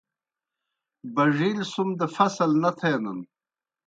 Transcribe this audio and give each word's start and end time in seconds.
بَڙِیل 1.15 1.59
سُم 1.71 1.89
دہ 1.99 2.07
فصل 2.15 2.51
نہ 2.61 2.71
تھینَن۔ 2.77 3.19